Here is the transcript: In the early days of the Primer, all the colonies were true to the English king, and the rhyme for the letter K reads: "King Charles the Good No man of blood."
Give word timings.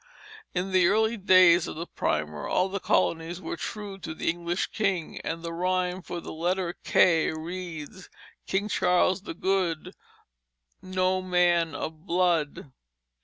In 0.55 0.71
the 0.71 0.87
early 0.87 1.15
days 1.15 1.67
of 1.67 1.75
the 1.75 1.85
Primer, 1.85 2.47
all 2.47 2.69
the 2.69 2.79
colonies 2.79 3.39
were 3.39 3.55
true 3.55 3.99
to 3.99 4.15
the 4.15 4.31
English 4.31 4.71
king, 4.71 5.19
and 5.23 5.43
the 5.43 5.53
rhyme 5.53 6.01
for 6.01 6.19
the 6.19 6.33
letter 6.33 6.73
K 6.83 7.31
reads: 7.31 8.09
"King 8.47 8.67
Charles 8.67 9.21
the 9.21 9.35
Good 9.35 9.93
No 10.81 11.21
man 11.21 11.75
of 11.75 12.07
blood." 12.07 12.71